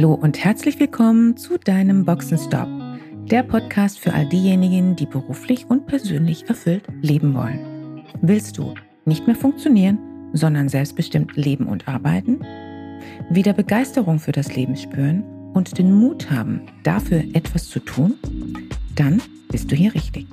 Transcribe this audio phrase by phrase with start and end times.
[0.00, 2.68] Hallo und herzlich willkommen zu deinem Boxenstopp,
[3.30, 8.02] der Podcast für all diejenigen, die beruflich und persönlich erfüllt leben wollen.
[8.22, 8.72] Willst du
[9.04, 9.98] nicht mehr funktionieren,
[10.32, 12.40] sondern selbstbestimmt leben und arbeiten?
[13.28, 18.14] Wieder Begeisterung für das Leben spüren und den Mut haben, dafür etwas zu tun?
[18.96, 19.20] Dann
[19.50, 20.26] bist du hier richtig.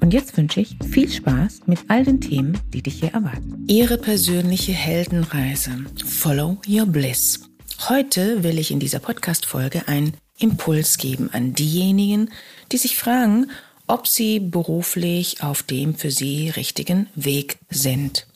[0.00, 3.64] Und jetzt wünsche ich viel Spaß mit all den Themen, die dich hier erwarten.
[3.66, 5.72] Ihre persönliche Heldenreise.
[6.04, 7.47] Follow Your Bliss.
[7.86, 12.30] Heute will ich in dieser Podcast-Folge einen Impuls geben an diejenigen,
[12.72, 13.50] die sich fragen,
[13.86, 18.26] ob sie beruflich auf dem für sie richtigen Weg sind.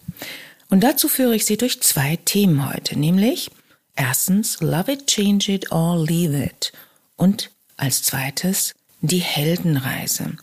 [0.71, 3.51] Und dazu führe ich sie durch zwei Themen heute, nämlich
[3.97, 6.73] erstens Love it, change it or leave it
[7.17, 10.37] und als zweites die Heldenreise.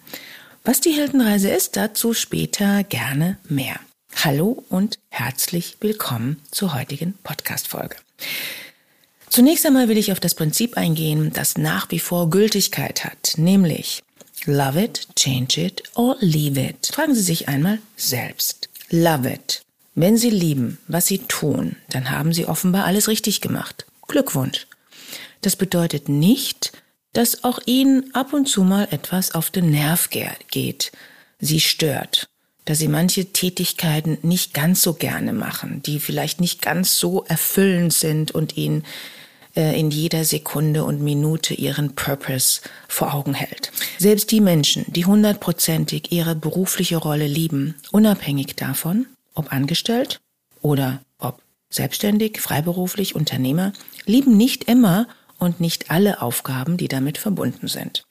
[0.65, 3.79] Was die Heldenreise ist, dazu später gerne mehr.
[4.23, 7.95] Hallo und herzlich willkommen zur heutigen Podcast-Folge.
[9.29, 14.01] Zunächst einmal will ich auf das Prinzip eingehen, das nach wie vor Gültigkeit hat, nämlich
[14.45, 16.89] Love it, change it or leave it.
[16.93, 18.69] Fragen Sie sich einmal selbst.
[18.89, 19.61] Love it.
[19.95, 23.85] Wenn Sie lieben, was Sie tun, dann haben Sie offenbar alles richtig gemacht.
[24.07, 24.65] Glückwunsch.
[25.41, 26.71] Das bedeutet nicht,
[27.13, 30.91] dass auch Ihnen ab und zu mal etwas auf den Nerv geht,
[31.39, 32.29] Sie stört,
[32.65, 37.93] dass Sie manche Tätigkeiten nicht ganz so gerne machen, die vielleicht nicht ganz so erfüllend
[37.93, 38.85] sind und Ihnen
[39.55, 43.71] in jeder Sekunde und Minute ihren Purpose vor Augen hält.
[43.97, 50.19] Selbst die Menschen, die hundertprozentig ihre berufliche Rolle lieben, unabhängig davon, ob angestellt
[50.61, 53.73] oder ob selbstständig, freiberuflich, Unternehmer,
[54.05, 55.07] lieben nicht immer
[55.39, 58.03] und nicht alle Aufgaben, die damit verbunden sind.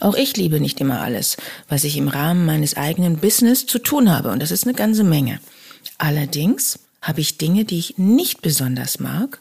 [0.00, 1.36] Auch ich liebe nicht immer alles,
[1.68, 5.04] was ich im Rahmen meines eigenen Business zu tun habe, und das ist eine ganze
[5.04, 5.40] Menge.
[5.98, 9.40] Allerdings habe ich Dinge, die ich nicht besonders mag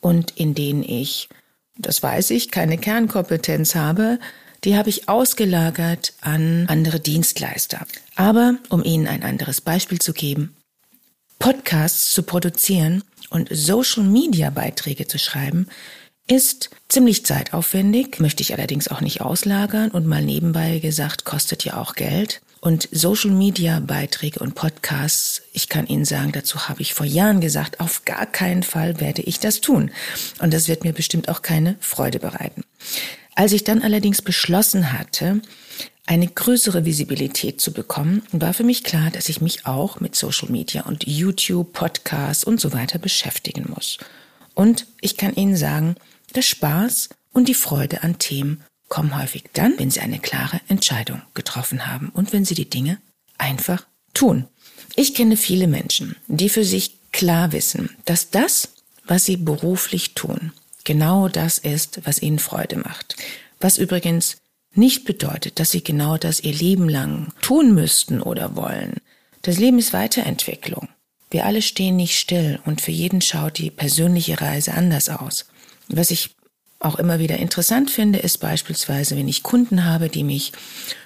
[0.00, 1.28] und in denen ich,
[1.76, 4.18] das weiß ich, keine Kernkompetenz habe,
[4.64, 7.86] die habe ich ausgelagert an andere Dienstleister.
[8.16, 10.56] Aber um Ihnen ein anderes Beispiel zu geben,
[11.38, 15.68] Podcasts zu produzieren und Social-Media-Beiträge zu schreiben,
[16.26, 21.78] ist ziemlich zeitaufwendig, möchte ich allerdings auch nicht auslagern und mal nebenbei gesagt, kostet ja
[21.78, 22.42] auch Geld.
[22.60, 27.40] Und Social Media Beiträge und Podcasts, ich kann Ihnen sagen, dazu habe ich vor Jahren
[27.40, 29.90] gesagt, auf gar keinen Fall werde ich das tun.
[30.40, 32.64] Und das wird mir bestimmt auch keine Freude bereiten.
[33.36, 35.40] Als ich dann allerdings beschlossen hatte,
[36.06, 40.50] eine größere Visibilität zu bekommen, war für mich klar, dass ich mich auch mit Social
[40.50, 43.98] Media und YouTube, Podcasts und so weiter beschäftigen muss.
[44.54, 45.94] Und ich kann Ihnen sagen,
[46.34, 51.22] der Spaß und die Freude an Themen kommen häufig dann, wenn sie eine klare Entscheidung
[51.34, 52.98] getroffen haben und wenn sie die Dinge
[53.36, 54.46] einfach tun.
[54.96, 58.70] Ich kenne viele Menschen, die für sich klar wissen, dass das,
[59.06, 60.52] was sie beruflich tun,
[60.84, 63.16] genau das ist, was ihnen Freude macht.
[63.60, 64.38] Was übrigens
[64.72, 68.94] nicht bedeutet, dass sie genau das ihr Leben lang tun müssten oder wollen.
[69.42, 70.88] Das Leben ist Weiterentwicklung.
[71.30, 75.46] Wir alle stehen nicht still und für jeden schaut die persönliche Reise anders aus.
[75.88, 76.36] Was ich
[76.80, 80.52] auch immer wieder interessant finde, ist beispielsweise, wenn ich Kunden habe, die mich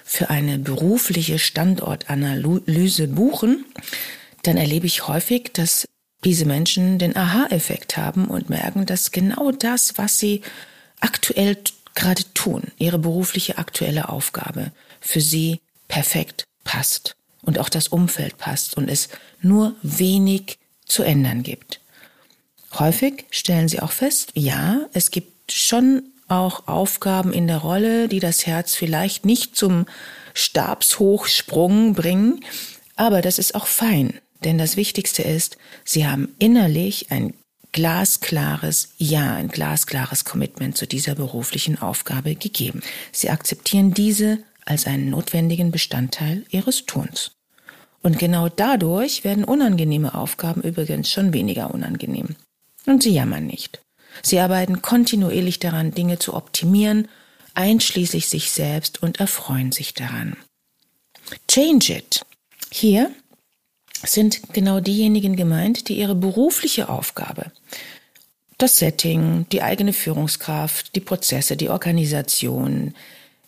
[0.03, 3.65] für eine berufliche Standortanalyse buchen,
[4.43, 5.87] dann erlebe ich häufig, dass
[6.23, 10.41] diese Menschen den Aha-Effekt haben und merken, dass genau das, was sie
[10.99, 11.57] aktuell
[11.95, 18.77] gerade tun, ihre berufliche aktuelle Aufgabe, für sie perfekt passt und auch das Umfeld passt
[18.77, 19.09] und es
[19.41, 21.81] nur wenig zu ändern gibt.
[22.75, 28.19] Häufig stellen sie auch fest, ja, es gibt schon auch Aufgaben in der Rolle, die
[28.19, 29.85] das Herz vielleicht nicht zum
[30.33, 32.39] Stabshochsprung bringen,
[32.95, 37.33] aber das ist auch fein, denn das Wichtigste ist, sie haben innerlich ein
[37.71, 42.81] glasklares Ja, ein glasklares Commitment zu dieser beruflichen Aufgabe gegeben.
[43.11, 47.31] Sie akzeptieren diese als einen notwendigen Bestandteil ihres Tuns.
[48.01, 52.35] Und genau dadurch werden unangenehme Aufgaben übrigens schon weniger unangenehm.
[52.85, 53.82] Und sie jammern nicht.
[54.21, 57.07] Sie arbeiten kontinuierlich daran, Dinge zu optimieren,
[57.53, 60.35] einschließlich sich selbst und erfreuen sich daran.
[61.47, 62.25] Change it.
[62.71, 63.11] Hier
[64.03, 67.51] sind genau diejenigen gemeint, die ihre berufliche Aufgabe,
[68.57, 72.93] das Setting, die eigene Führungskraft, die Prozesse, die Organisation,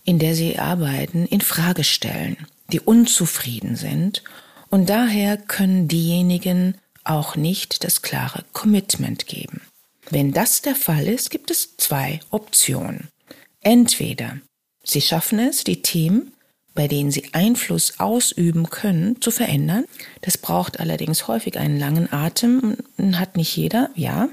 [0.03, 2.37] in der sie arbeiten, in Frage stellen,
[2.71, 4.23] die unzufrieden sind
[4.69, 9.61] und daher können diejenigen auch nicht das klare Commitment geben.
[10.09, 13.09] Wenn das der Fall ist, gibt es zwei Optionen.
[13.61, 14.39] Entweder
[14.87, 16.31] Sie schaffen es, die Themen
[16.75, 19.85] bei denen sie Einfluss ausüben können, zu verändern.
[20.21, 22.75] Das braucht allerdings häufig einen langen Atem,
[23.13, 24.27] hat nicht jeder, ja.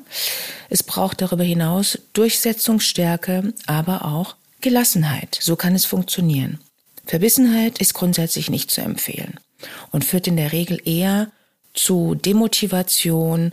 [0.69, 5.39] Es braucht darüber hinaus Durchsetzungsstärke, aber auch Gelassenheit.
[5.41, 6.59] So kann es funktionieren.
[7.07, 9.39] Verbissenheit ist grundsätzlich nicht zu empfehlen
[9.93, 11.31] und führt in der Regel eher
[11.75, 13.53] zu Demotivation,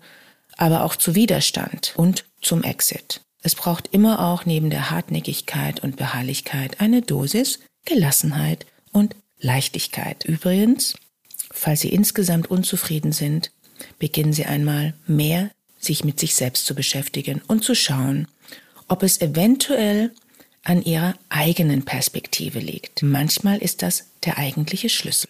[0.59, 3.21] aber auch zu Widerstand und zum Exit.
[3.41, 10.25] Es braucht immer auch neben der Hartnäckigkeit und Beharrlichkeit eine Dosis Gelassenheit und Leichtigkeit.
[10.25, 10.95] Übrigens,
[11.49, 13.51] falls Sie insgesamt unzufrieden sind,
[13.99, 18.27] beginnen Sie einmal mehr sich mit sich selbst zu beschäftigen und zu schauen,
[18.89, 20.11] ob es eventuell
[20.63, 23.01] an Ihrer eigenen Perspektive liegt.
[23.01, 25.29] Manchmal ist das der eigentliche Schlüssel.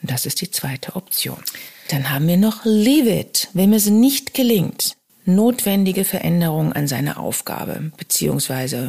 [0.00, 1.42] Und das ist die zweite Option.
[1.88, 7.92] Dann haben wir noch Leave It, wem es nicht gelingt, notwendige Veränderungen an seiner Aufgabe
[7.96, 8.88] bzw.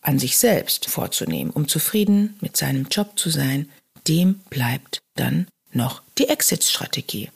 [0.00, 3.68] an sich selbst vorzunehmen, um zufrieden mit seinem Job zu sein,
[4.08, 7.30] dem bleibt dann noch die Exit-Strategie.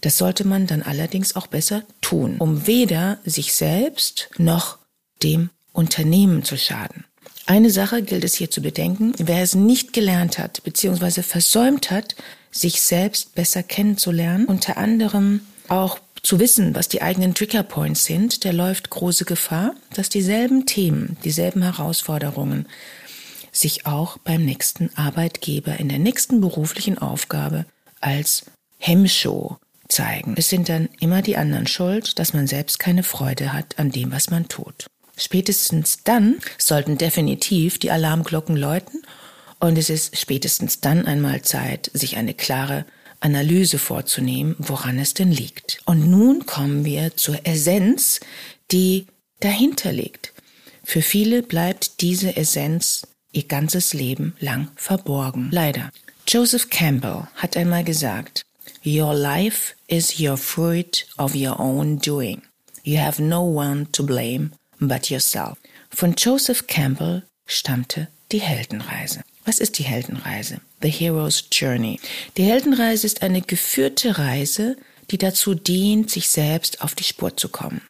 [0.00, 4.78] Das sollte man dann allerdings auch besser tun, um weder sich selbst noch
[5.22, 7.04] dem Unternehmen zu schaden.
[7.46, 11.22] Eine Sache gilt es hier zu bedenken, wer es nicht gelernt hat bzw.
[11.22, 12.16] versäumt hat,
[12.60, 18.52] sich selbst besser kennenzulernen, unter anderem auch zu wissen, was die eigenen Triggerpoints sind, der
[18.52, 22.66] läuft große Gefahr, dass dieselben Themen, dieselben Herausforderungen
[23.52, 27.64] sich auch beim nächsten Arbeitgeber in der nächsten beruflichen Aufgabe
[28.00, 28.46] als
[28.78, 29.56] Hemmshow
[29.88, 30.34] zeigen.
[30.36, 34.12] Es sind dann immer die anderen schuld, dass man selbst keine Freude hat an dem,
[34.12, 34.86] was man tut.
[35.16, 39.02] Spätestens dann sollten definitiv die Alarmglocken läuten
[39.60, 42.84] und es ist spätestens dann einmal Zeit, sich eine klare
[43.20, 45.80] Analyse vorzunehmen, woran es denn liegt.
[45.86, 48.20] Und nun kommen wir zur Essenz,
[48.70, 49.06] die
[49.40, 50.32] dahinter liegt.
[50.84, 55.48] Für viele bleibt diese Essenz ihr ganzes Leben lang verborgen.
[55.50, 55.90] Leider.
[56.28, 58.44] Joseph Campbell hat einmal gesagt,
[58.84, 62.42] Your life is your fruit of your own doing.
[62.84, 65.58] You have no one to blame but yourself.
[65.90, 69.24] Von Joseph Campbell stammte die Heldenreise.
[69.46, 70.60] Was ist die Heldenreise?
[70.82, 72.00] The Hero's Journey.
[72.36, 74.76] Die Heldenreise ist eine geführte Reise,
[75.12, 77.80] die dazu dient, sich selbst auf die Spur zu kommen,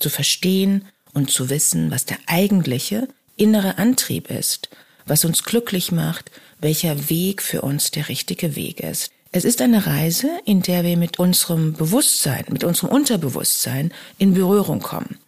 [0.00, 4.70] zu verstehen und zu wissen, was der eigentliche innere Antrieb ist,
[5.04, 6.30] was uns glücklich macht,
[6.60, 9.10] welcher Weg für uns der richtige Weg ist.
[9.32, 14.80] Es ist eine Reise, in der wir mit unserem Bewusstsein, mit unserem Unterbewusstsein in Berührung
[14.80, 15.18] kommen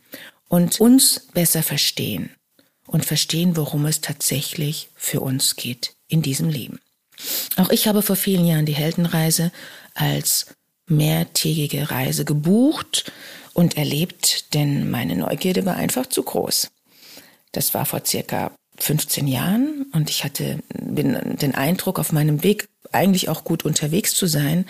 [0.49, 2.31] und uns besser verstehen
[2.95, 6.79] und verstehen, worum es tatsächlich für uns geht in diesem Leben.
[7.57, 9.51] Auch ich habe vor vielen Jahren die Heldenreise
[9.95, 10.47] als
[10.87, 13.11] mehrtägige Reise gebucht
[13.53, 16.71] und erlebt, denn meine Neugierde war einfach zu groß.
[17.51, 23.29] Das war vor circa 15 Jahren und ich hatte den Eindruck, auf meinem Weg eigentlich
[23.29, 24.67] auch gut unterwegs zu sein,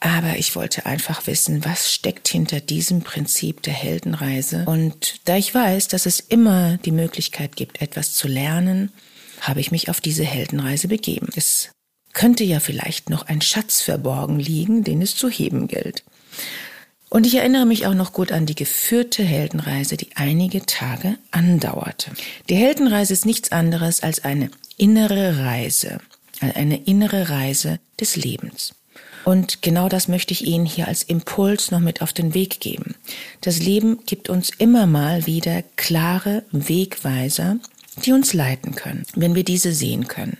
[0.00, 4.64] aber ich wollte einfach wissen, was steckt hinter diesem Prinzip der Heldenreise.
[4.66, 8.92] Und da ich weiß, dass es immer die Möglichkeit gibt, etwas zu lernen,
[9.42, 11.28] habe ich mich auf diese Heldenreise begeben.
[11.36, 11.70] Es
[12.14, 16.02] könnte ja vielleicht noch ein Schatz verborgen liegen, den es zu heben gilt.
[17.10, 22.12] Und ich erinnere mich auch noch gut an die geführte Heldenreise, die einige Tage andauerte.
[22.48, 25.98] Die Heldenreise ist nichts anderes als eine innere Reise,
[26.40, 28.74] eine innere Reise des Lebens.
[29.24, 32.94] Und genau das möchte ich Ihnen hier als Impuls noch mit auf den Weg geben.
[33.40, 37.58] Das Leben gibt uns immer mal wieder klare Wegweiser,
[38.04, 40.38] die uns leiten können, wenn wir diese sehen können.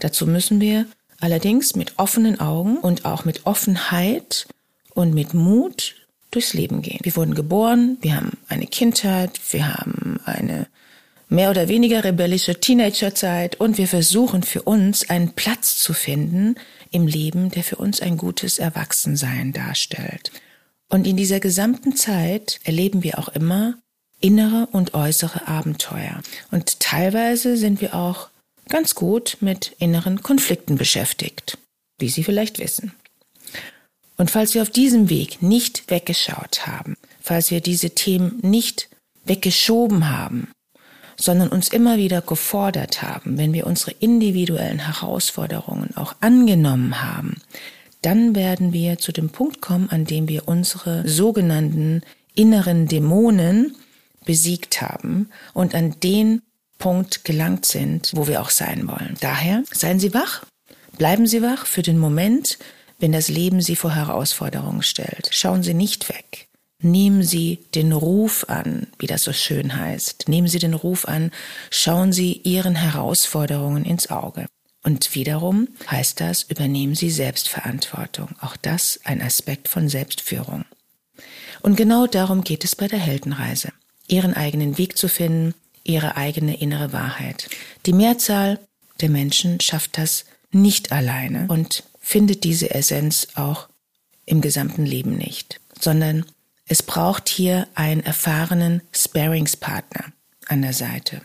[0.00, 0.86] Dazu müssen wir
[1.20, 4.46] allerdings mit offenen Augen und auch mit Offenheit
[4.94, 5.94] und mit Mut
[6.30, 7.00] durchs Leben gehen.
[7.02, 10.66] Wir wurden geboren, wir haben eine Kindheit, wir haben eine
[11.30, 16.56] mehr oder weniger rebellische Teenagerzeit und wir versuchen für uns einen Platz zu finden
[16.90, 20.32] im Leben, der für uns ein gutes Erwachsensein darstellt.
[20.88, 23.78] Und in dieser gesamten Zeit erleben wir auch immer
[24.20, 26.20] innere und äußere Abenteuer.
[26.50, 28.28] Und teilweise sind wir auch
[28.68, 31.58] ganz gut mit inneren Konflikten beschäftigt,
[31.98, 32.92] wie Sie vielleicht wissen.
[34.16, 38.90] Und falls wir auf diesem Weg nicht weggeschaut haben, falls wir diese Themen nicht
[39.24, 40.48] weggeschoben haben,
[41.20, 47.36] sondern uns immer wieder gefordert haben, wenn wir unsere individuellen Herausforderungen auch angenommen haben,
[48.02, 52.02] dann werden wir zu dem Punkt kommen, an dem wir unsere sogenannten
[52.34, 53.76] inneren Dämonen
[54.24, 56.42] besiegt haben und an den
[56.78, 59.16] Punkt gelangt sind, wo wir auch sein wollen.
[59.20, 60.44] Daher seien Sie wach,
[60.96, 62.58] bleiben Sie wach für den Moment,
[62.98, 65.28] wenn das Leben Sie vor Herausforderungen stellt.
[65.32, 66.48] Schauen Sie nicht weg.
[66.82, 70.28] Nehmen Sie den Ruf an, wie das so schön heißt.
[70.28, 71.30] Nehmen Sie den Ruf an,
[71.70, 74.46] schauen Sie Ihren Herausforderungen ins Auge.
[74.82, 78.30] Und wiederum heißt das, übernehmen Sie Selbstverantwortung.
[78.40, 80.64] Auch das ein Aspekt von Selbstführung.
[81.60, 83.72] Und genau darum geht es bei der Heldenreise.
[84.08, 87.48] Ihren eigenen Weg zu finden, ihre eigene innere Wahrheit.
[87.84, 88.58] Die Mehrzahl
[89.02, 93.68] der Menschen schafft das nicht alleine und findet diese Essenz auch
[94.24, 96.24] im gesamten Leben nicht, sondern
[96.70, 100.12] es braucht hier einen erfahrenen Sparingspartner
[100.46, 101.20] an der Seite.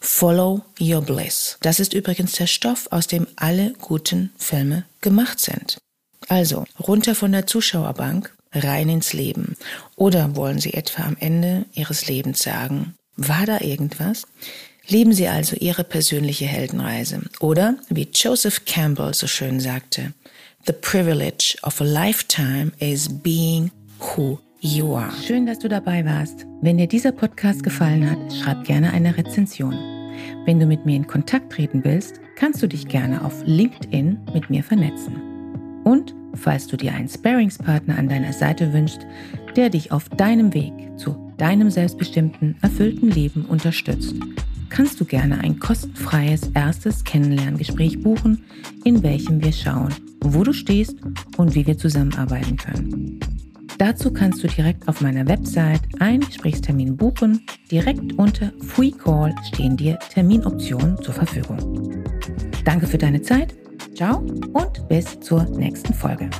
[0.00, 1.58] Follow Your Bliss.
[1.60, 5.76] Das ist übrigens der Stoff, aus dem alle guten Filme gemacht sind.
[6.28, 9.58] Also runter von der Zuschauerbank, rein ins Leben.
[9.94, 14.22] Oder wollen Sie etwa am Ende Ihres Lebens sagen, war da irgendwas?
[14.88, 17.20] Leben Sie also Ihre persönliche Heldenreise.
[17.40, 20.14] Oder, wie Joseph Campbell so schön sagte,
[20.64, 25.12] The privilege of a lifetime is being who are.
[25.24, 26.44] Schön, dass du dabei warst.
[26.60, 29.74] Wenn dir dieser Podcast gefallen hat, schreib gerne eine Rezension.
[30.44, 34.50] Wenn du mit mir in Kontakt treten willst, kannst du dich gerne auf LinkedIn mit
[34.50, 35.82] mir vernetzen.
[35.84, 39.06] Und falls du dir einen Sparingspartner an deiner Seite wünschst,
[39.54, 44.16] der dich auf deinem Weg zu deinem selbstbestimmten, erfüllten Leben unterstützt,
[44.68, 48.44] kannst du gerne ein kostenfreies erstes Kennenlerngespräch buchen,
[48.84, 50.96] in welchem wir schauen, wo du stehst
[51.36, 53.35] und wie wir zusammenarbeiten können.
[53.78, 57.44] Dazu kannst du direkt auf meiner Website einen Gesprächstermin buchen.
[57.70, 62.04] Direkt unter Free Call stehen dir Terminoptionen zur Verfügung.
[62.64, 63.54] Danke für deine Zeit.
[63.94, 64.18] Ciao
[64.52, 66.30] und bis zur nächsten Folge.